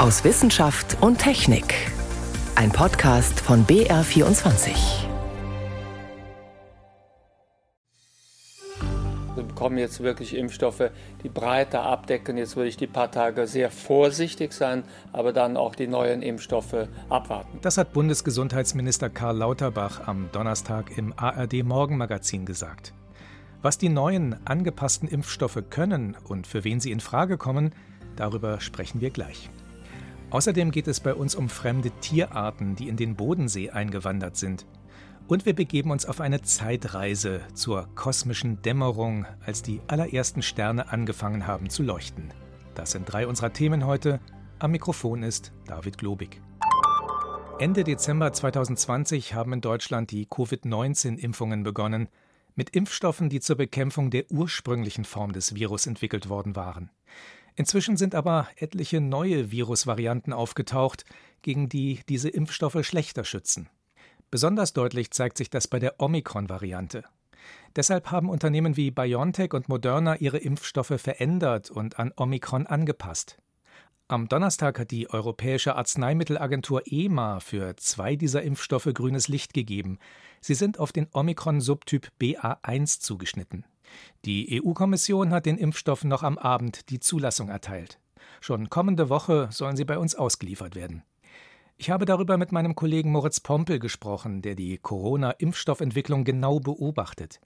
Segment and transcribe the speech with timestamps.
[0.00, 1.74] aus Wissenschaft und Technik.
[2.54, 4.70] Ein Podcast von BR24.
[9.34, 10.90] Wir bekommen jetzt wirklich Impfstoffe,
[11.22, 12.38] die breiter abdecken.
[12.38, 16.88] Jetzt würde ich die paar Tage sehr vorsichtig sein, aber dann auch die neuen Impfstoffe
[17.10, 17.58] abwarten.
[17.60, 22.94] Das hat Bundesgesundheitsminister Karl Lauterbach am Donnerstag im ARD Morgenmagazin gesagt.
[23.60, 27.74] Was die neuen angepassten Impfstoffe können und für wen sie in Frage kommen,
[28.16, 29.50] darüber sprechen wir gleich.
[30.30, 34.64] Außerdem geht es bei uns um fremde Tierarten, die in den Bodensee eingewandert sind.
[35.26, 41.46] Und wir begeben uns auf eine Zeitreise zur kosmischen Dämmerung, als die allerersten Sterne angefangen
[41.48, 42.32] haben zu leuchten.
[42.76, 44.20] Das sind drei unserer Themen heute.
[44.60, 46.40] Am Mikrofon ist David Globig.
[47.58, 52.08] Ende Dezember 2020 haben in Deutschland die Covid-19-Impfungen begonnen,
[52.54, 56.90] mit Impfstoffen, die zur Bekämpfung der ursprünglichen Form des Virus entwickelt worden waren.
[57.60, 61.04] Inzwischen sind aber etliche neue Virusvarianten aufgetaucht,
[61.42, 63.68] gegen die diese Impfstoffe schlechter schützen.
[64.30, 67.04] Besonders deutlich zeigt sich das bei der Omikron-Variante.
[67.76, 73.36] Deshalb haben Unternehmen wie BioNTech und Moderna ihre Impfstoffe verändert und an Omikron angepasst.
[74.08, 79.98] Am Donnerstag hat die Europäische Arzneimittelagentur EMA für zwei dieser Impfstoffe grünes Licht gegeben.
[80.40, 83.66] Sie sind auf den Omikron-Subtyp BA1 zugeschnitten.
[84.24, 87.98] Die EU-Kommission hat den Impfstoffen noch am Abend die Zulassung erteilt.
[88.40, 91.02] Schon kommende Woche sollen sie bei uns ausgeliefert werden.
[91.76, 97.40] Ich habe darüber mit meinem Kollegen Moritz Pompel gesprochen, der die Corona-Impfstoffentwicklung genau beobachtet.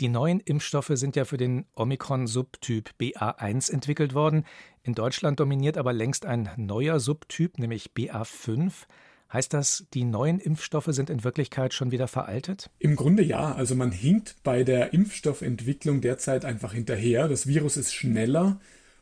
[0.00, 4.44] Die neuen Impfstoffe sind ja für den Omikron-Subtyp BA1 entwickelt worden.
[4.84, 8.86] In Deutschland dominiert aber längst ein neuer Subtyp, nämlich BA5.
[9.32, 12.70] Heißt das, die neuen Impfstoffe sind in Wirklichkeit schon wieder veraltet?
[12.78, 13.54] Im Grunde ja.
[13.54, 17.28] Also man hinkt bei der Impfstoffentwicklung derzeit einfach hinterher.
[17.28, 18.58] Das Virus ist schneller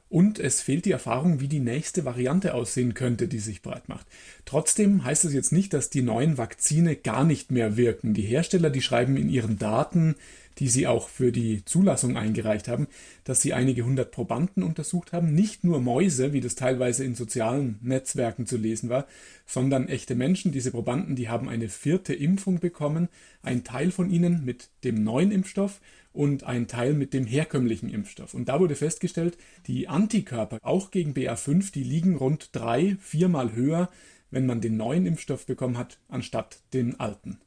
[0.09, 4.07] und es fehlt die Erfahrung, wie die nächste Variante aussehen könnte, die sich breit macht.
[4.45, 8.15] Trotzdem heißt es jetzt nicht, dass die neuen Vakzine gar nicht mehr wirken.
[8.15, 10.15] Die Hersteller, die schreiben in ihren Daten,
[10.59, 12.87] die sie auch für die Zulassung eingereicht haben,
[13.25, 17.79] dass sie einige hundert Probanden untersucht haben, nicht nur Mäuse, wie das teilweise in sozialen
[17.83, 19.07] Netzwerken zu lesen war,
[19.45, 20.53] sondern echte Menschen.
[20.53, 23.09] Diese Probanden, die haben eine vierte Impfung bekommen,
[23.43, 25.81] ein Teil von ihnen mit dem neuen Impfstoff
[26.17, 28.35] und ein Teil mit dem herkömmlichen Impfstoff.
[28.35, 33.91] Und da wurde festgestellt, die Antikörper auch gegen BA5, die liegen rund drei, viermal höher,
[34.31, 37.39] wenn man den neuen Impfstoff bekommen hat, anstatt den alten.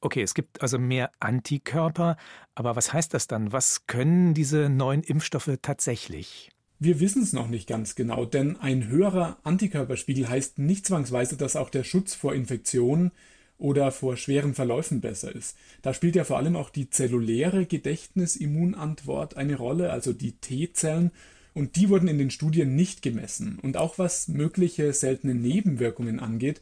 [0.00, 2.16] Okay, es gibt also mehr Antikörper,
[2.54, 3.52] aber was heißt das dann?
[3.52, 6.50] Was können diese neuen Impfstoffe tatsächlich?
[6.78, 11.54] Wir wissen es noch nicht ganz genau, denn ein höherer Antikörperspiegel heißt nicht zwangsweise, dass
[11.54, 13.12] auch der Schutz vor Infektionen
[13.60, 15.56] oder vor schweren Verläufen besser ist.
[15.82, 21.12] Da spielt ja vor allem auch die zelluläre Gedächtnisimmunantwort eine Rolle, also die T-Zellen,
[21.52, 23.58] und die wurden in den Studien nicht gemessen.
[23.60, 26.60] Und auch was mögliche seltene Nebenwirkungen angeht,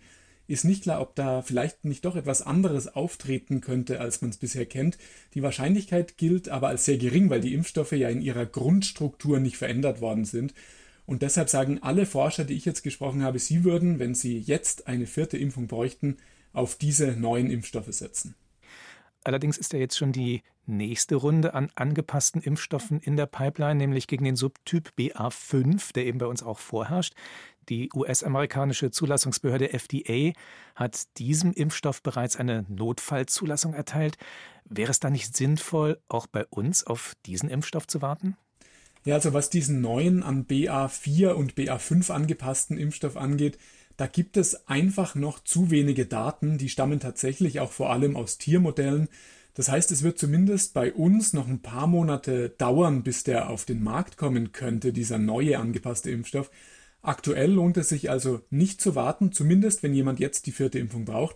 [0.49, 4.39] ist nicht klar, ob da vielleicht nicht doch etwas anderes auftreten könnte, als man es
[4.39, 4.97] bisher kennt.
[5.35, 9.59] Die Wahrscheinlichkeit gilt aber als sehr gering, weil die Impfstoffe ja in ihrer Grundstruktur nicht
[9.59, 10.55] verändert worden sind.
[11.05, 14.89] Und deshalb sagen alle Forscher, die ich jetzt gesprochen habe, sie würden, wenn sie jetzt
[14.89, 16.17] eine vierte Impfung bräuchten,
[16.53, 18.35] auf diese neuen Impfstoffe setzen.
[19.25, 24.07] Allerdings ist ja jetzt schon die nächste Runde an angepassten Impfstoffen in der Pipeline, nämlich
[24.07, 27.15] gegen den Subtyp BA5, der eben bei uns auch vorherrscht.
[27.69, 30.33] Die US-amerikanische Zulassungsbehörde FDA
[30.75, 34.17] hat diesem Impfstoff bereits eine Notfallzulassung erteilt.
[34.65, 38.37] Wäre es da nicht sinnvoll, auch bei uns auf diesen Impfstoff zu warten?
[39.05, 43.59] Ja, also was diesen neuen an BA4 und BA5 angepassten Impfstoff angeht,
[43.99, 48.39] da gibt es einfach noch zu wenige Daten, die stammen tatsächlich auch vor allem aus
[48.39, 49.09] Tiermodellen.
[49.55, 53.65] Das heißt, es wird zumindest bei uns noch ein paar Monate dauern, bis der auf
[53.65, 56.49] den Markt kommen könnte, dieser neue angepasste Impfstoff.
[57.03, 61.05] Aktuell lohnt es sich also nicht zu warten, zumindest wenn jemand jetzt die vierte Impfung
[61.05, 61.35] braucht.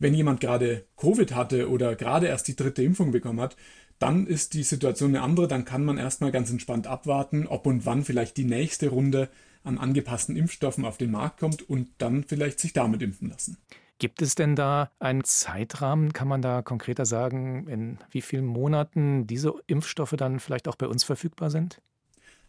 [0.00, 3.56] Wenn jemand gerade Covid hatte oder gerade erst die dritte Impfung bekommen hat,
[4.00, 7.86] dann ist die Situation eine andere, dann kann man erstmal ganz entspannt abwarten, ob und
[7.86, 9.28] wann vielleicht die nächste Runde
[9.64, 13.58] an angepassten Impfstoffen auf den Markt kommt und dann vielleicht sich damit impfen lassen.
[13.98, 16.14] Gibt es denn da einen Zeitrahmen?
[16.14, 20.86] Kann man da konkreter sagen, in wie vielen Monaten diese Impfstoffe dann vielleicht auch bei
[20.86, 21.82] uns verfügbar sind?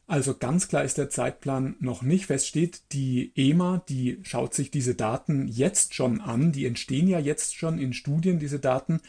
[0.08, 2.82] Also ganz klar ist der Zeitplan noch nicht feststeht.
[2.94, 6.54] Die EMA, die schaut sich diese Daten jetzt schon an.
[6.54, 9.02] Die entstehen ja jetzt schon in Studien, diese Daten.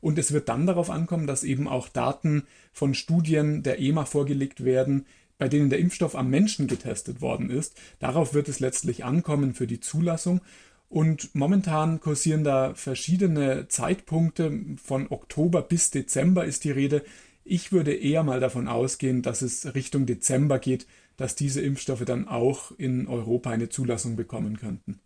[0.00, 4.64] Und es wird dann darauf ankommen, dass eben auch Daten von Studien der EMA vorgelegt
[4.64, 5.06] werden,
[5.40, 7.74] bei denen der Impfstoff am Menschen getestet worden ist.
[7.98, 10.42] Darauf wird es letztlich ankommen für die Zulassung.
[10.90, 14.52] Und momentan kursieren da verschiedene Zeitpunkte.
[14.76, 17.02] Von Oktober bis Dezember ist die Rede.
[17.42, 22.28] Ich würde eher mal davon ausgehen, dass es Richtung Dezember geht, dass diese Impfstoffe dann
[22.28, 25.00] auch in Europa eine Zulassung bekommen könnten.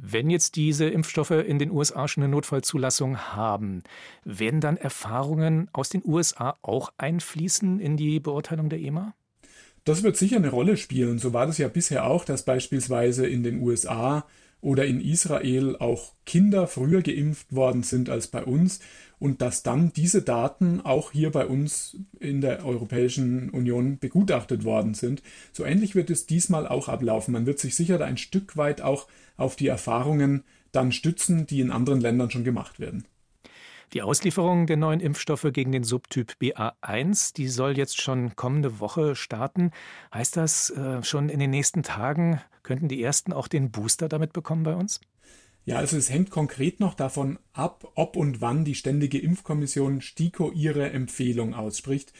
[0.00, 3.82] Wenn jetzt diese Impfstoffe in den USA schon eine Notfallzulassung haben,
[4.24, 9.14] werden dann Erfahrungen aus den USA auch einfließen in die Beurteilung der EMA?
[9.82, 11.18] Das wird sicher eine Rolle spielen.
[11.18, 14.24] So war das ja bisher auch, dass beispielsweise in den USA
[14.60, 18.80] oder in Israel auch Kinder früher geimpft worden sind als bei uns
[19.18, 24.94] und dass dann diese Daten auch hier bei uns in der Europäischen Union begutachtet worden
[24.94, 25.22] sind.
[25.52, 27.32] So ähnlich wird es diesmal auch ablaufen.
[27.32, 29.06] Man wird sich sicher ein Stück weit auch
[29.36, 33.04] auf die Erfahrungen dann stützen, die in anderen Ländern schon gemacht werden.
[33.94, 39.16] Die Auslieferung der neuen Impfstoffe gegen den Subtyp BA1, die soll jetzt schon kommende Woche
[39.16, 39.70] starten.
[40.12, 44.34] Heißt das, äh, schon in den nächsten Tagen könnten die ersten auch den Booster damit
[44.34, 45.00] bekommen bei uns?
[45.64, 50.52] Ja, also es hängt konkret noch davon ab, ob und wann die Ständige Impfkommission STIKO
[50.52, 52.12] ihre Empfehlung ausspricht.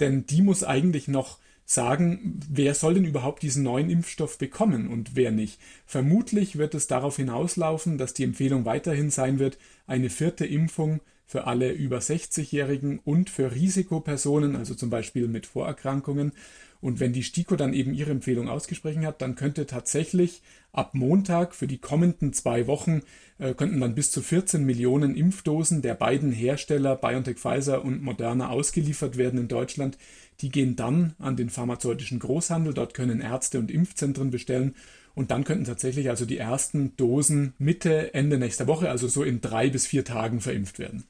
[0.00, 1.38] Denn die muss eigentlich noch
[1.70, 5.60] sagen, wer soll denn überhaupt diesen neuen Impfstoff bekommen und wer nicht.
[5.86, 9.56] Vermutlich wird es darauf hinauslaufen, dass die Empfehlung weiterhin sein wird,
[9.86, 16.32] eine vierte Impfung für alle über 60-Jährigen und für Risikopersonen, also zum Beispiel mit Vorerkrankungen.
[16.80, 20.42] Und wenn die STIKO dann eben ihre Empfehlung ausgesprochen hat, dann könnte tatsächlich
[20.72, 23.02] ab Montag für die kommenden zwei Wochen
[23.38, 28.48] äh, könnten dann bis zu 14 Millionen Impfdosen der beiden Hersteller BioNTech Pfizer und Moderna
[28.48, 29.98] ausgeliefert werden in Deutschland.
[30.40, 32.72] Die gehen dann an den pharmazeutischen Großhandel.
[32.72, 34.74] Dort können Ärzte und Impfzentren bestellen.
[35.14, 39.40] Und dann könnten tatsächlich also die ersten Dosen Mitte, Ende nächster Woche, also so in
[39.40, 41.04] drei bis vier Tagen verimpft werden.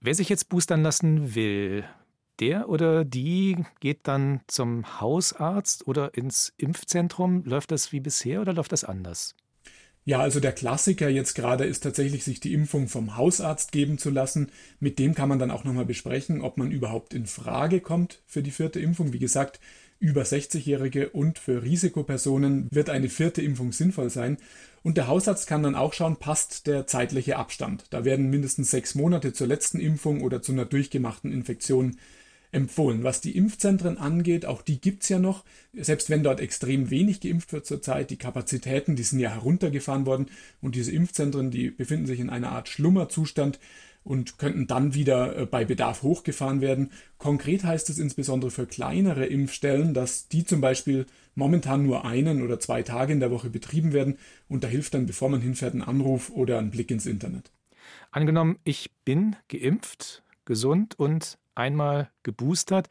[0.00, 1.84] Wer sich jetzt boostern lassen will,
[2.40, 7.44] der oder die geht dann zum Hausarzt oder ins Impfzentrum.
[7.44, 9.34] Läuft das wie bisher oder läuft das anders?
[10.08, 14.10] Ja, also der Klassiker jetzt gerade ist tatsächlich, sich die Impfung vom Hausarzt geben zu
[14.10, 14.52] lassen.
[14.78, 18.40] Mit dem kann man dann auch nochmal besprechen, ob man überhaupt in Frage kommt für
[18.40, 19.12] die vierte Impfung.
[19.12, 19.58] Wie gesagt,
[19.98, 24.36] über 60-Jährige und für Risikopersonen wird eine vierte Impfung sinnvoll sein.
[24.84, 27.86] Und der Hausarzt kann dann auch schauen, passt der zeitliche Abstand.
[27.90, 31.96] Da werden mindestens sechs Monate zur letzten Impfung oder zu einer durchgemachten Infektion
[32.56, 33.04] empfohlen.
[33.04, 35.44] Was die Impfzentren angeht, auch die gibt es ja noch,
[35.74, 40.26] selbst wenn dort extrem wenig geimpft wird zurzeit, die Kapazitäten, die sind ja heruntergefahren worden
[40.62, 43.60] und diese Impfzentren, die befinden sich in einer Art Schlummerzustand
[44.04, 46.92] und könnten dann wieder äh, bei Bedarf hochgefahren werden.
[47.18, 52.58] Konkret heißt es insbesondere für kleinere Impfstellen, dass die zum Beispiel momentan nur einen oder
[52.58, 54.16] zwei Tage in der Woche betrieben werden
[54.48, 57.52] und da hilft dann, bevor man hinfährt, ein Anruf oder ein Blick ins Internet.
[58.12, 62.88] Angenommen, ich bin geimpft, gesund und einmal geboostert.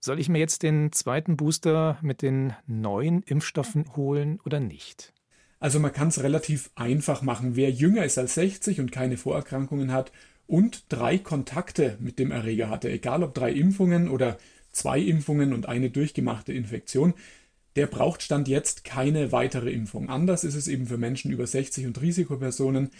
[0.00, 5.12] Soll ich mir jetzt den zweiten Booster mit den neuen Impfstoffen holen oder nicht?
[5.60, 7.56] Also man kann es relativ einfach machen.
[7.56, 10.12] Wer jünger ist als 60 und keine Vorerkrankungen hat
[10.46, 14.36] und drei Kontakte mit dem Erreger hatte, egal ob drei Impfungen oder
[14.72, 17.14] zwei Impfungen und eine durchgemachte Infektion,
[17.76, 20.08] der braucht Stand jetzt keine weitere Impfung.
[20.08, 22.90] Anders ist es eben für Menschen über 60 und Risikopersonen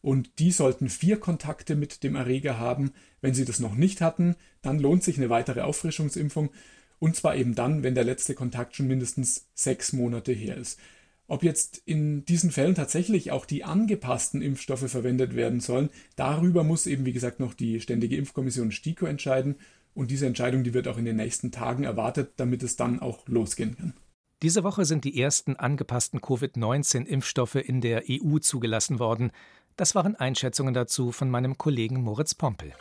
[0.00, 2.92] und die sollten vier Kontakte mit dem Erreger haben.
[3.20, 6.50] Wenn sie das noch nicht hatten, dann lohnt sich eine weitere Auffrischungsimpfung
[6.98, 10.78] und zwar eben dann, wenn der letzte Kontakt schon mindestens sechs Monate her ist.
[11.26, 16.86] Ob jetzt in diesen Fällen tatsächlich auch die angepassten Impfstoffe verwendet werden sollen, darüber muss
[16.86, 19.56] eben, wie gesagt, noch die Ständige Impfkommission STIKO entscheiden.
[19.94, 23.28] Und diese Entscheidung, die wird auch in den nächsten Tagen erwartet, damit es dann auch
[23.28, 23.94] losgehen kann.
[24.42, 29.32] Diese Woche sind die ersten angepassten Covid-19-Impfstoffe in der EU zugelassen worden.
[29.78, 32.72] Das waren Einschätzungen dazu von meinem Kollegen Moritz Pompel.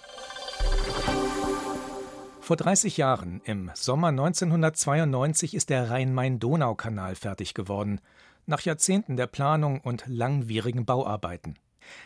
[2.41, 8.01] Vor 30 Jahren, im Sommer 1992, ist der Rhein-Main-Donau-Kanal fertig geworden,
[8.47, 11.59] nach Jahrzehnten der Planung und langwierigen Bauarbeiten.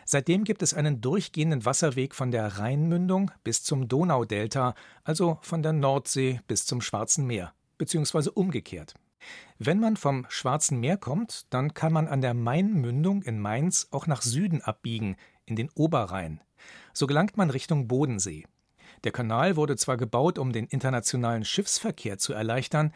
[0.03, 5.71] Seitdem gibt es einen durchgehenden Wasserweg von der Rheinmündung bis zum Donaudelta, also von der
[5.71, 8.95] Nordsee bis zum Schwarzen Meer, beziehungsweise umgekehrt.
[9.59, 14.07] Wenn man vom Schwarzen Meer kommt, dann kann man an der Mainmündung in Mainz auch
[14.07, 16.41] nach Süden abbiegen, in den Oberrhein.
[16.93, 18.45] So gelangt man Richtung Bodensee.
[19.03, 22.93] Der Kanal wurde zwar gebaut, um den internationalen Schiffsverkehr zu erleichtern,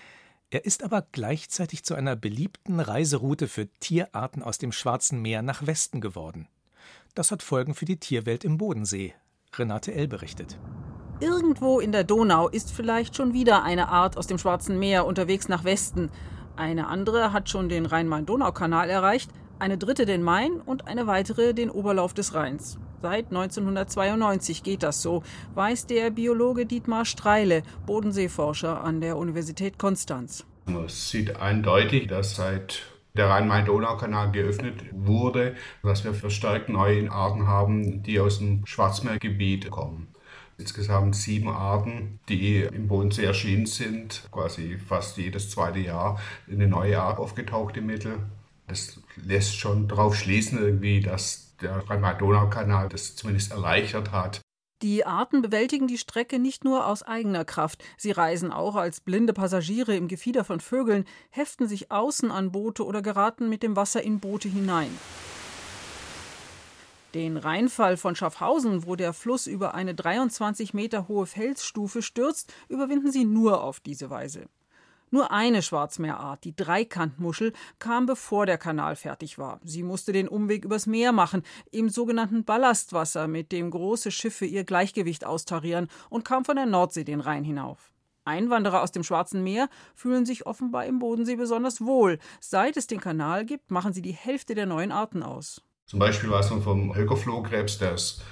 [0.51, 5.65] er ist aber gleichzeitig zu einer beliebten Reiseroute für Tierarten aus dem Schwarzen Meer nach
[5.65, 6.47] Westen geworden.
[7.15, 9.15] Das hat Folgen für die Tierwelt im Bodensee.
[9.53, 10.07] Renate L.
[10.07, 10.59] berichtet.
[11.21, 15.47] Irgendwo in der Donau ist vielleicht schon wieder eine Art aus dem Schwarzen Meer unterwegs
[15.47, 16.11] nach Westen.
[16.57, 21.69] Eine andere hat schon den Rhein-Main-Donau-Kanal erreicht, eine dritte den Main und eine weitere den
[21.69, 22.77] Oberlauf des Rheins.
[23.01, 30.45] Seit 1992 geht das so, weiß der Biologe Dietmar Streile, Bodenseeforscher an der Universität Konstanz.
[30.65, 32.81] Man sieht eindeutig, dass seit
[33.15, 40.09] der Rhein-Main-Donau-Kanal geöffnet wurde, dass wir verstärkt neue Arten haben, die aus dem Schwarzmeergebiet kommen.
[40.57, 44.27] Insgesamt sieben Arten, die im Bodensee erschienen sind.
[44.31, 46.19] Quasi fast jedes zweite Jahr
[46.49, 48.19] eine neue Art aufgetaucht im Mittel.
[48.67, 54.41] Das lässt schon darauf schließen, irgendwie, dass der Rhein-Main-Donau-Kanal das zumindest erleichtert hat.
[54.81, 57.83] Die Arten bewältigen die Strecke nicht nur aus eigener Kraft.
[57.97, 62.85] Sie reisen auch als blinde Passagiere im Gefieder von Vögeln, heften sich außen an Boote
[62.85, 64.89] oder geraten mit dem Wasser in Boote hinein.
[67.15, 73.09] Den Rheinfall von Schaffhausen, wo der Fluss über eine 23 Meter hohe Felsstufe stürzt, überwinden
[73.09, 74.49] sie nur auf diese Weise.
[75.11, 79.61] Nur eine Schwarzmeerart, die Dreikantmuschel, kam bevor der Kanal fertig war.
[79.63, 84.65] Sie musste den Umweg übers Meer machen, im sogenannten Ballastwasser, mit dem große Schiffe ihr
[84.65, 87.93] Gleichgewicht austarieren, und kam von der Nordsee den Rhein hinauf.
[88.25, 92.19] Einwanderer aus dem Schwarzen Meer fühlen sich offenbar im Bodensee besonders wohl.
[92.41, 95.61] Seit es den Kanal gibt, machen sie die Hälfte der neuen Arten aus.
[95.87, 98.23] Zum Beispiel weiß man vom Höckerflohkrebs, der ist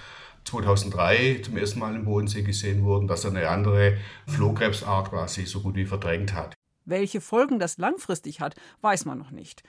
[0.46, 5.62] 2003 zum ersten Mal im Bodensee gesehen worden, dass er eine andere Flohkrebsart quasi so
[5.62, 6.56] gut wie verdrängt hat.
[6.86, 9.64] Welche Folgen das langfristig hat, weiß man noch nicht.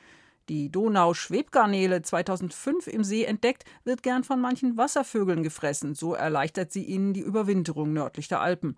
[0.48, 5.94] Die Donau-Schwebgarnele 2005 im See entdeckt, wird gern von manchen Wasservögeln gefressen.
[5.94, 8.76] So erleichtert sie ihnen die Überwinterung nördlich der Alpen.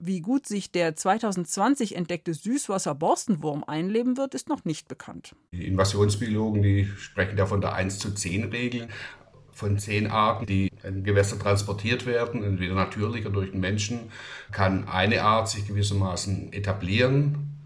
[0.00, 5.34] Wie gut sich der 2020 entdeckte Süßwasser-Borstenwurm einleben wird, ist noch nicht bekannt.
[5.52, 8.88] Die Invasionsbiologen, die sprechen da von der 1 zu 10 Regel.
[9.50, 14.12] Von zehn Arten, die in Gewässer transportiert werden, entweder natürlich oder durch den Menschen,
[14.52, 17.58] kann eine Art sich gewissermaßen etablieren.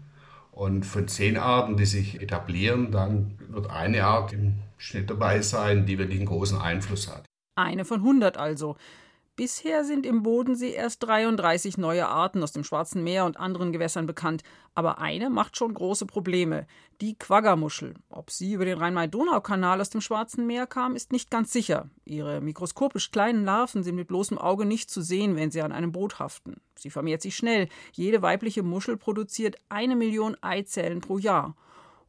[0.51, 5.85] Und von zehn Arten, die sich etablieren, dann wird eine Art im Schnitt dabei sein,
[5.85, 7.25] die wirklich einen großen Einfluss hat.
[7.55, 8.75] Eine von 100 also.
[9.35, 14.05] Bisher sind im Bodensee erst 33 neue Arten aus dem Schwarzen Meer und anderen Gewässern
[14.05, 14.43] bekannt,
[14.75, 16.67] aber eine macht schon große Probleme,
[17.01, 17.95] die Quaggermuschel.
[18.09, 21.89] Ob sie über den Rhein-Main-Donau-Kanal aus dem Schwarzen Meer kam, ist nicht ganz sicher.
[22.05, 25.91] Ihre mikroskopisch kleinen Larven sind mit bloßem Auge nicht zu sehen, wenn sie an einem
[25.91, 26.61] Boot haften.
[26.75, 27.69] Sie vermehrt sich schnell.
[27.91, 31.55] Jede weibliche Muschel produziert eine Million Eizellen pro Jahr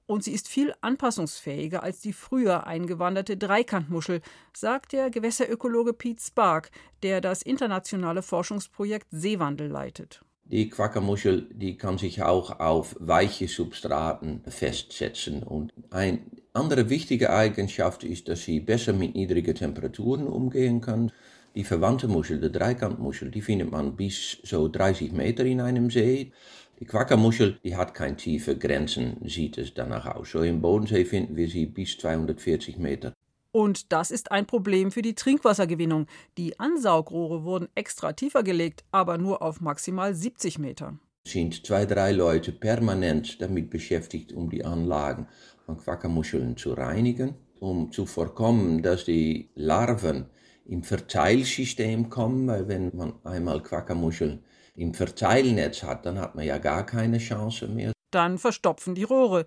[0.06, 4.20] und sie ist viel anpassungsfähiger als die früher eingewanderte Dreikantmuschel,
[4.52, 6.70] sagt der Gewässerökologe Pete Spark,
[7.02, 10.22] der das internationale Forschungsprojekt Seewandel leitet.
[10.46, 15.42] Die Quackermuschel, die kann sich auch auf weiche Substraten festsetzen.
[15.42, 16.20] Und eine
[16.52, 21.12] andere wichtige Eigenschaft ist, dass sie besser mit niedrigen Temperaturen umgehen kann.
[21.54, 26.32] Die verwandte Muschel, die Dreikantmuschel, die findet man bis so 30 Meter in einem See.
[26.80, 30.32] Die Quackermuschel, die hat keine tiefe Grenzen, sieht es danach aus.
[30.32, 33.12] So im Bodensee finden wir sie bis 240 Meter.
[33.52, 36.06] Und das ist ein Problem für die Trinkwassergewinnung.
[36.36, 40.98] Die Ansaugrohre wurden extra tiefer gelegt, aber nur auf maximal 70 Meter.
[41.24, 45.28] Sind zwei, drei Leute permanent damit beschäftigt, um die Anlagen
[45.64, 50.26] von Quackermuscheln zu reinigen, um zu vorkommen, dass die Larven
[50.66, 54.42] im Verteilsystem kommen, weil wenn man einmal Quackermuscheln
[54.76, 57.92] im Verteilnetz hat, dann hat man ja gar keine Chance mehr.
[58.10, 59.44] Dann verstopfen die Rohre.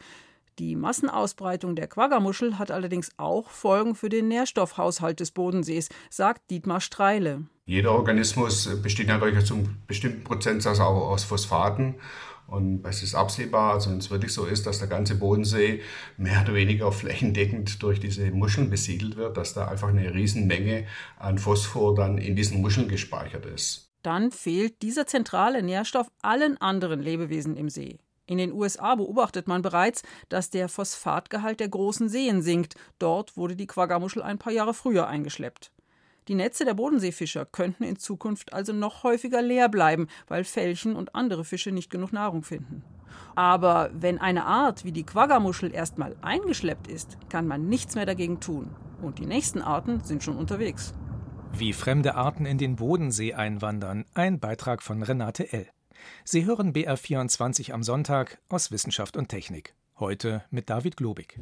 [0.60, 6.82] Die Massenausbreitung der Quaggermuschel hat allerdings auch Folgen für den Nährstoffhaushalt des Bodensees, sagt Dietmar
[6.82, 7.44] Streile.
[7.68, 11.96] Jeder Organismus besteht natürlich zu einem bestimmten Prozentsatz auch aus Phosphaten.
[12.48, 15.82] Und es ist absehbar, also wenn es wirklich so ist, dass der ganze Bodensee
[16.16, 20.88] mehr oder weniger flächendeckend durch diese Muscheln besiedelt wird, dass da einfach eine Riesenmenge
[21.20, 27.02] an Phosphor dann in diesen Muscheln gespeichert ist dann fehlt dieser zentrale Nährstoff allen anderen
[27.02, 28.00] Lebewesen im See.
[28.26, 32.76] In den USA beobachtet man bereits, dass der Phosphatgehalt der großen Seen sinkt.
[33.00, 35.74] Dort wurde die Quaggamuschel ein paar Jahre früher eingeschleppt.
[36.30, 41.14] Die Netze der Bodenseefischer könnten in Zukunft also noch häufiger leer bleiben, weil Felchen und
[41.14, 42.84] andere Fische nicht genug Nahrung finden.
[43.36, 48.40] Aber wenn eine Art wie die Quaggamuschel erstmal eingeschleppt ist, kann man nichts mehr dagegen
[48.40, 48.74] tun.
[49.02, 50.94] Und die nächsten Arten sind schon unterwegs.
[51.60, 54.06] Wie fremde Arten in den Bodensee einwandern.
[54.14, 55.68] Ein Beitrag von Renate L.
[56.24, 59.74] Sie hören BR24 am Sonntag aus Wissenschaft und Technik.
[59.98, 61.40] Heute mit David Globig.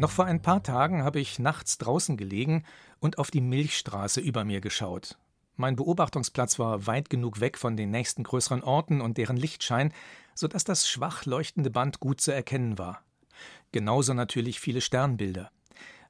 [0.00, 2.64] Noch vor ein paar Tagen habe ich nachts draußen gelegen
[2.98, 5.16] und auf die Milchstraße über mir geschaut.
[5.54, 9.92] Mein Beobachtungsplatz war weit genug weg von den nächsten größeren Orten und deren Lichtschein,
[10.34, 13.05] so dass das schwach leuchtende Band gut zu erkennen war.
[13.72, 15.50] Genauso natürlich viele Sternbilder.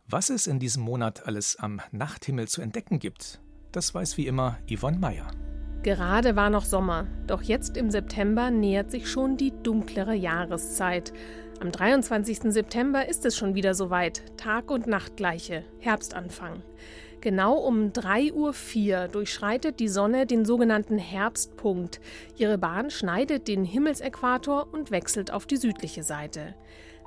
[0.09, 3.41] Was es in diesem Monat alles am Nachthimmel zu entdecken gibt,
[3.73, 5.31] das weiß wie immer Yvonne Meyer.
[5.83, 11.13] Gerade war noch Sommer, doch jetzt im September nähert sich schon die dunklere Jahreszeit.
[11.61, 12.53] Am 23.
[12.53, 16.63] September ist es schon wieder soweit, Tag- und Nachtgleiche, Herbstanfang.
[17.21, 22.01] Genau um 3.04 Uhr durchschreitet die Sonne den sogenannten Herbstpunkt.
[22.37, 26.55] Ihre Bahn schneidet den Himmelsäquator und wechselt auf die südliche Seite.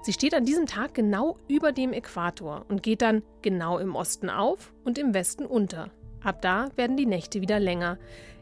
[0.02, 4.30] Sie steht an diesem Tag genau über dem Äquator und geht dann genau im Osten
[4.30, 5.92] auf und im Westen unter.
[6.24, 7.98] Ab da werden die Nächte wieder länger.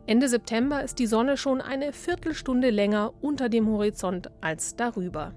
[0.05, 5.33] Ende September ist die Sonne schon eine Viertelstunde länger unter dem Horizont als darüber.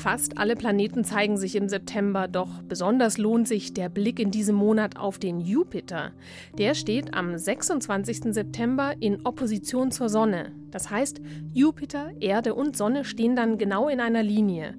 [0.00, 4.56] Fast alle Planeten zeigen sich im September, doch besonders lohnt sich der Blick in diesem
[4.56, 6.12] Monat auf den Jupiter.
[6.56, 8.32] Der steht am 26.
[8.32, 10.52] September in Opposition zur Sonne.
[10.70, 11.20] Das heißt,
[11.52, 14.74] Jupiter, Erde und Sonne stehen dann genau in einer Linie.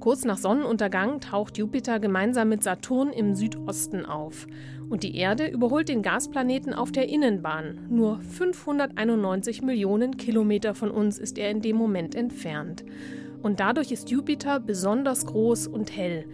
[0.00, 4.48] Kurz nach Sonnenuntergang taucht Jupiter gemeinsam mit Saturn im Südosten auf.
[4.90, 7.86] Und die Erde überholt den Gasplaneten auf der Innenbahn.
[7.88, 12.84] Nur 591 Millionen Kilometer von uns ist er in dem Moment entfernt
[13.46, 16.24] und dadurch ist Jupiter besonders groß und hell.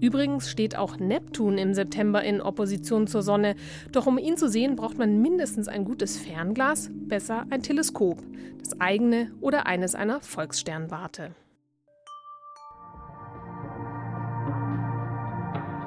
[0.00, 3.54] Übrigens steht auch Neptun im September in Opposition zur Sonne,
[3.92, 8.18] doch um ihn zu sehen, braucht man mindestens ein gutes Fernglas, besser ein Teleskop,
[8.58, 11.30] das eigene oder eines einer Volkssternwarte.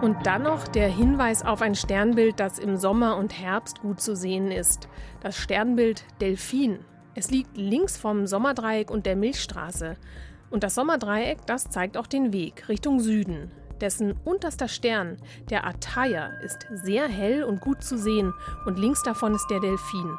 [0.01, 4.15] Und dann noch der Hinweis auf ein Sternbild, das im Sommer und Herbst gut zu
[4.15, 4.87] sehen ist.
[5.19, 6.79] Das Sternbild Delphin.
[7.13, 9.97] Es liegt links vom Sommerdreieck und der Milchstraße.
[10.51, 13.49] Und das Sommerdreieck, das zeigt auch den Weg Richtung Süden.
[13.81, 15.17] Dessen unterster Stern,
[15.49, 18.33] der Ataya, ist sehr hell und gut zu sehen
[18.65, 20.17] und links davon ist der Delfin.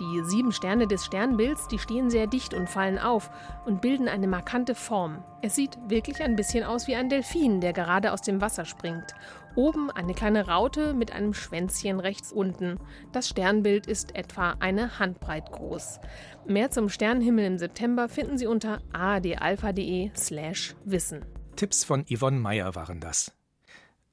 [0.00, 3.30] Die sieben Sterne des Sternbilds, die stehen sehr dicht und fallen auf
[3.66, 5.22] und bilden eine markante Form.
[5.42, 9.14] Es sieht wirklich ein bisschen aus wie ein Delfin, der gerade aus dem Wasser springt.
[9.56, 12.78] Oben eine kleine Raute mit einem Schwänzchen rechts unten.
[13.12, 16.00] Das Sternbild ist etwa eine Handbreit groß.
[16.46, 21.26] Mehr zum Sternenhimmel im September finden Sie unter adalpha.de/slash wissen.
[21.60, 23.32] Tipps von Yvonne Meyer waren das.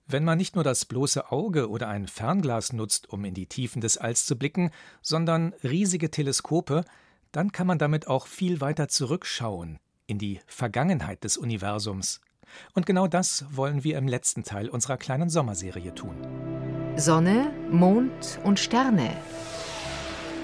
[0.06, 3.80] Wenn man nicht nur das bloße Auge oder ein Fernglas nutzt, um in die Tiefen
[3.80, 4.70] des Alls zu blicken,
[5.02, 6.84] sondern riesige Teleskope,
[7.32, 12.20] dann kann man damit auch viel weiter zurückschauen in die Vergangenheit des Universums.
[12.74, 16.18] Und genau das wollen wir im letzten Teil unserer kleinen Sommerserie tun.
[16.98, 19.16] Sonne, Mond und Sterne.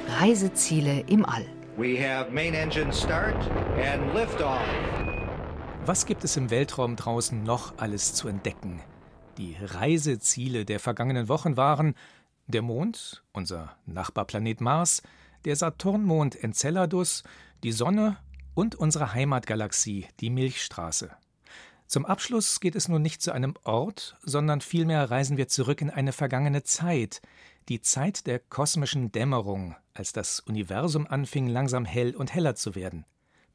[0.08, 1.46] Reiseziele im All.
[1.76, 3.36] We have main engine start
[3.76, 4.62] and liftoff.
[5.86, 8.82] Was gibt es im Weltraum draußen noch alles zu entdecken?
[9.38, 11.96] Die Reiseziele der vergangenen Wochen waren
[12.48, 15.02] der Mond, unser Nachbarplanet Mars,
[15.44, 17.24] der Saturnmond Enceladus,
[17.64, 18.16] die Sonne
[18.54, 21.12] und unsere Heimatgalaxie, die Milchstraße.
[21.88, 25.90] Zum Abschluss geht es nun nicht zu einem Ort, sondern vielmehr reisen wir zurück in
[25.90, 27.22] eine vergangene Zeit,
[27.68, 33.06] die Zeit der kosmischen Dämmerung, als das Universum anfing langsam hell und heller zu werden.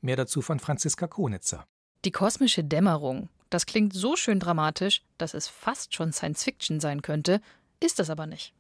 [0.03, 1.67] Mehr dazu von Franziska Konitzer.
[2.05, 7.03] Die kosmische Dämmerung, das klingt so schön dramatisch, dass es fast schon Science Fiction sein
[7.03, 7.41] könnte,
[7.81, 8.53] ist es aber nicht.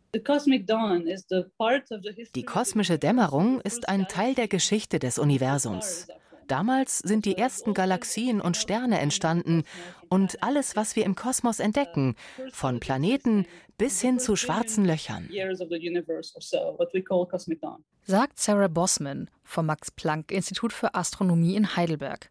[2.34, 6.08] Die kosmische Dämmerung ist ein Teil der Geschichte des Universums.
[6.48, 9.64] Damals sind die ersten Galaxien und Sterne entstanden
[10.08, 12.16] und alles, was wir im Kosmos entdecken,
[12.52, 13.46] von Planeten
[13.76, 15.28] bis hin zu schwarzen Löchern.
[18.02, 22.30] Sagt Sarah Bossman vom Max Planck Institut für Astronomie in Heidelberg.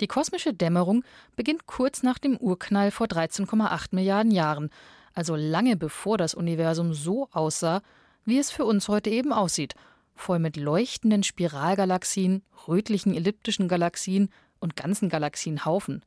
[0.00, 1.04] Die kosmische Dämmerung
[1.36, 4.70] beginnt kurz nach dem Urknall vor 13,8 Milliarden Jahren,
[5.12, 7.82] also lange bevor das Universum so aussah,
[8.24, 9.74] wie es für uns heute eben aussieht,
[10.14, 16.02] voll mit leuchtenden Spiralgalaxien, rötlichen elliptischen Galaxien und ganzen Galaxienhaufen.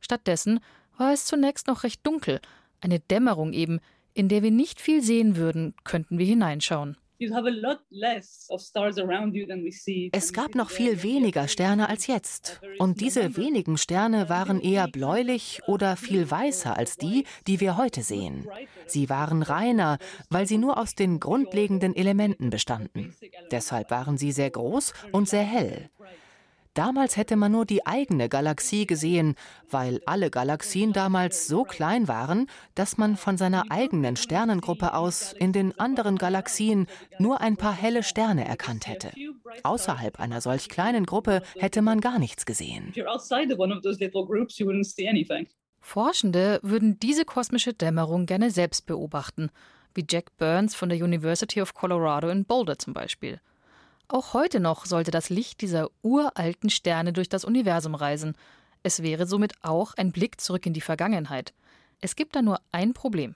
[0.00, 0.60] Stattdessen
[0.96, 2.40] war es zunächst noch recht dunkel,
[2.80, 3.80] eine Dämmerung eben,
[4.12, 6.96] in der wir nicht viel sehen würden, könnten wir hineinschauen.
[10.12, 12.60] Es gab noch viel weniger Sterne als jetzt.
[12.78, 18.02] Und diese wenigen Sterne waren eher bläulich oder viel weißer als die, die wir heute
[18.02, 18.48] sehen.
[18.86, 19.98] Sie waren reiner,
[20.28, 23.14] weil sie nur aus den grundlegenden Elementen bestanden.
[23.50, 25.90] Deshalb waren sie sehr groß und sehr hell.
[26.74, 29.36] Damals hätte man nur die eigene Galaxie gesehen,
[29.70, 35.52] weil alle Galaxien damals so klein waren, dass man von seiner eigenen Sternengruppe aus in
[35.52, 36.88] den anderen Galaxien
[37.20, 39.12] nur ein paar helle Sterne erkannt hätte.
[39.62, 42.92] Außerhalb einer solch kleinen Gruppe hätte man gar nichts gesehen.
[45.80, 49.50] Forschende würden diese kosmische Dämmerung gerne selbst beobachten,
[49.94, 53.40] wie Jack Burns von der University of Colorado in Boulder zum Beispiel.
[54.08, 58.36] Auch heute noch sollte das Licht dieser uralten Sterne durch das Universum reisen.
[58.82, 61.54] Es wäre somit auch ein Blick zurück in die Vergangenheit.
[62.00, 63.34] Es gibt da nur ein Problem.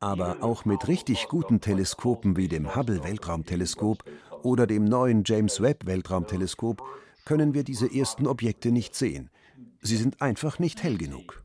[0.00, 4.02] Aber auch mit richtig guten Teleskopen wie dem Hubble Weltraumteleskop
[4.42, 6.82] oder dem neuen James Webb Weltraumteleskop
[7.24, 9.30] können wir diese ersten Objekte nicht sehen.
[9.80, 11.44] Sie sind einfach nicht hell genug.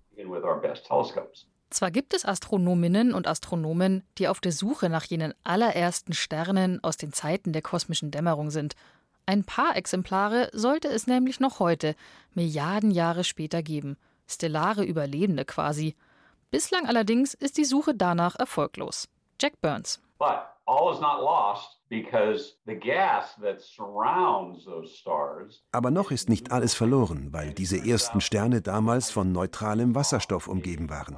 [1.69, 6.97] Zwar gibt es Astronominnen und Astronomen, die auf der Suche nach jenen allerersten Sternen aus
[6.97, 8.75] den Zeiten der kosmischen Dämmerung sind.
[9.25, 11.95] Ein paar Exemplare sollte es nämlich noch heute,
[12.33, 13.97] Milliarden Jahre später geben.
[14.27, 15.95] Stellare Überlebende quasi.
[16.51, 19.07] Bislang allerdings ist die Suche danach erfolglos.
[19.41, 19.99] Jack Burns.
[20.17, 26.29] But all is not lost because the gas that surrounds those stars Aber noch ist
[26.29, 31.17] nicht alles verloren, weil diese ersten Sterne damals von neutralem Wasserstoff umgeben waren.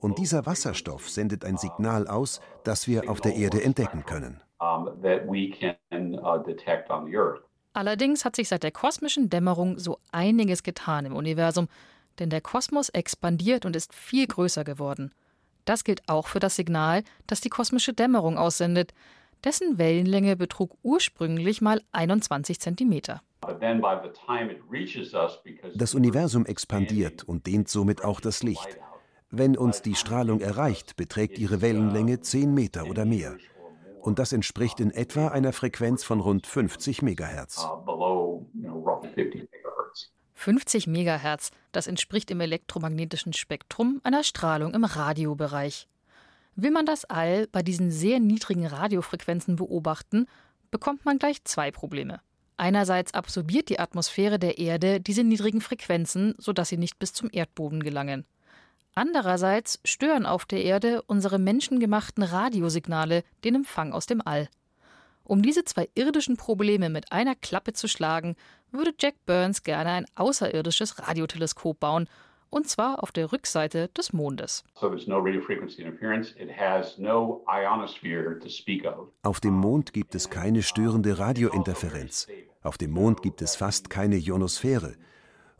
[0.00, 4.40] Und dieser Wasserstoff sendet ein Signal aus, das wir auf der Erde entdecken können.
[5.02, 7.42] that we can uh, detect on the Earth.
[7.74, 11.68] Allerdings hat sich seit der kosmischen Dämmerung so einiges getan im Universum,
[12.18, 15.12] denn der Kosmos expandiert und ist viel größer geworden.
[15.64, 18.94] Das gilt auch für das Signal, das die kosmische Dämmerung aussendet.
[19.44, 23.22] Dessen Wellenlänge betrug ursprünglich mal 21 Zentimeter.
[23.40, 28.02] But then by the time it reaches us, because Das Universum expandiert und dehnt somit
[28.02, 28.78] auch das Licht.
[29.30, 33.36] Wenn uns die Strahlung erreicht, beträgt ihre Wellenlänge 10 Meter oder mehr.
[34.00, 37.62] Und das entspricht in etwa einer Frequenz von rund 50 Megahertz.
[37.62, 40.10] uh, below you know, roughly 50 megahertz.
[40.32, 45.88] 50 Megahertz, das entspricht im elektromagnetischen Spektrum einer Strahlung im Radiobereich.
[46.54, 50.26] Will man das All bei diesen sehr niedrigen Radiofrequenzen beobachten,
[50.70, 52.20] bekommt man gleich zwei Probleme.
[52.56, 57.82] Einerseits absorbiert die Atmosphäre der Erde diese niedrigen Frequenzen, sodass sie nicht bis zum Erdboden
[57.82, 58.24] gelangen.
[58.98, 64.48] Andererseits stören auf der Erde unsere menschengemachten Radiosignale den Empfang aus dem All.
[65.22, 68.34] Um diese zwei irdischen Probleme mit einer Klappe zu schlagen,
[68.72, 72.08] würde Jack Burns gerne ein außerirdisches Radioteleskop bauen,
[72.50, 74.64] und zwar auf der Rückseite des Mondes.
[74.74, 76.32] So there's no radio frequency interference.
[76.32, 79.12] It has no ionosphere to speak of.
[79.22, 82.26] Auf dem Mond gibt es keine störende Radiointerferenz.
[82.64, 84.96] Auf dem Mond gibt es fast keine Ionosphäre.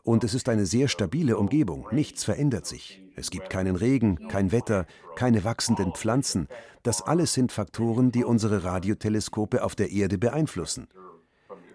[0.09, 1.87] Und es ist eine sehr stabile Umgebung.
[1.91, 2.99] Nichts verändert sich.
[3.15, 6.47] Es gibt keinen Regen, kein Wetter, keine wachsenden Pflanzen.
[6.81, 10.87] Das alles sind Faktoren, die unsere Radioteleskope auf der Erde beeinflussen.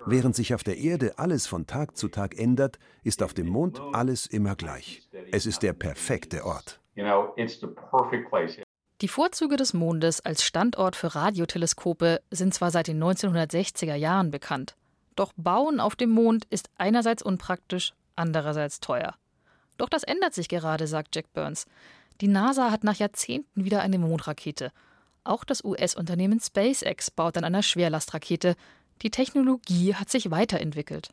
[0.05, 3.81] Während sich auf der Erde alles von Tag zu Tag ändert, ist auf dem Mond
[3.92, 5.09] alles immer gleich.
[5.31, 6.81] Es ist der perfekte Ort.
[6.97, 8.59] You know, it's the perfect place.
[9.01, 14.75] Die Vorzüge des Mondes als Standort für Radioteleskope sind zwar seit den 1960er Jahren bekannt,
[15.14, 19.14] doch Bauen auf dem Mond ist einerseits unpraktisch, andererseits teuer.
[19.77, 21.66] Doch das ändert sich gerade, sagt Jack Burns.
[22.20, 24.70] Die NASA hat nach Jahrzehnten wieder eine Mondrakete.
[25.24, 28.57] Auch das US-Unternehmen SpaceX baut an einer Schwerlastrakete.
[29.03, 31.11] Die Technologie hat sich weiterentwickelt.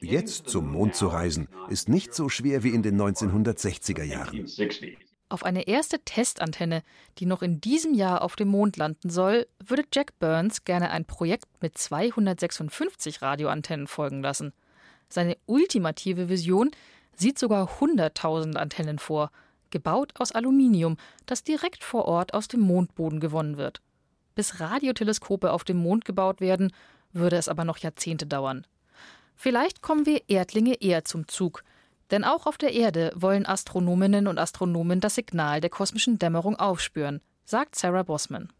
[0.00, 4.34] Jetzt zum Mond zu reisen, ist nicht so schwer wie in den 1960er Jahren.
[4.34, 4.96] 1960s.
[5.30, 6.82] Auf eine erste Testantenne,
[7.18, 11.04] die noch in diesem Jahr auf dem Mond landen soll, würde Jack Burns gerne ein
[11.04, 14.54] Projekt mit 256 Radioantennen folgen lassen.
[15.08, 16.70] Seine ultimative Vision
[17.14, 19.30] sieht sogar 100.000 Antennen vor,
[19.70, 23.80] gebaut aus Aluminium, das direkt vor Ort aus dem Mondboden gewonnen wird.
[24.34, 26.72] Bis Radioteleskope auf dem Mond gebaut werden,
[27.12, 28.66] würde es aber noch Jahrzehnte dauern.
[29.34, 31.64] Vielleicht kommen wir Erdlinge eher zum Zug,
[32.10, 37.20] denn auch auf der Erde wollen Astronominnen und Astronomen das Signal der kosmischen Dämmerung aufspüren,
[37.44, 38.52] sagt Sarah Bosman.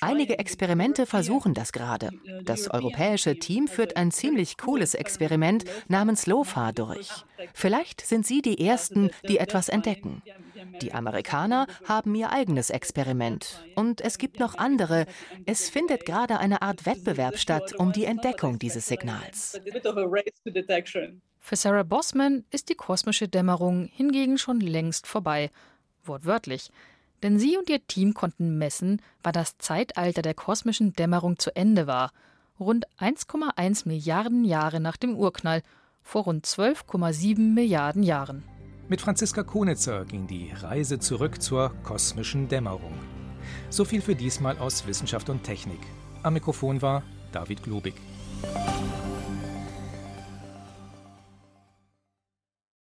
[0.00, 2.10] Einige Experimente versuchen das gerade.
[2.44, 7.08] Das europäische Team führt ein ziemlich cooles Experiment namens LOFA durch.
[7.54, 10.22] Vielleicht sind sie die Ersten, die etwas entdecken.
[10.80, 13.64] Die Amerikaner haben ihr eigenes Experiment.
[13.74, 15.06] Und es gibt noch andere.
[15.46, 19.60] Es findet gerade eine Art Wettbewerb statt um die Entdeckung dieses Signals.
[21.38, 25.50] Für Sarah Bosman ist die kosmische Dämmerung hingegen schon längst vorbei.
[26.04, 26.70] Wortwörtlich.
[27.22, 31.86] Denn sie und ihr Team konnten messen, wann das Zeitalter der kosmischen Dämmerung zu Ende
[31.86, 32.12] war.
[32.58, 35.62] Rund 1,1 Milliarden Jahre nach dem Urknall,
[36.02, 38.42] vor rund 12,7 Milliarden Jahren.
[38.88, 42.92] Mit Franziska Konitzer ging die Reise zurück zur kosmischen Dämmerung.
[43.70, 45.80] So viel für diesmal aus Wissenschaft und Technik.
[46.22, 47.94] Am Mikrofon war David Globig.